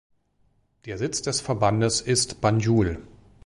Der 0.85 0.97
Sitz 0.97 1.21
des 1.21 1.41
Verbandes 1.41 2.01
ist 2.01 2.41
Banjul. 2.41 3.03